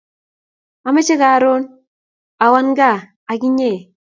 [0.87, 1.63] Amche karun
[2.45, 2.97] awan kaa
[3.31, 3.71] ak inye